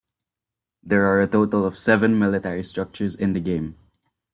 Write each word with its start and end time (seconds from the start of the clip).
There 0.81 1.05
are 1.05 1.21
a 1.21 1.27
total 1.27 1.63
of 1.63 1.77
seven 1.77 2.17
military 2.17 2.63
structures 2.63 3.13
in 3.19 3.33
the 3.33 3.39
game. 3.39 3.75